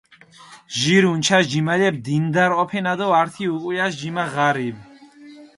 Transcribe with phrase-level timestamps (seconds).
[0.77, 4.81] ჟირი უნჩაში ჯიმალეფი დინდარი ჸოფენა დო ართი უკულაში ჯიმა ღარიბი.